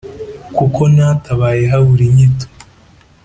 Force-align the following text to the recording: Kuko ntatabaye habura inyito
Kuko 0.57 0.81
ntatabaye 0.93 1.63
habura 1.71 2.03
inyito 2.09 2.45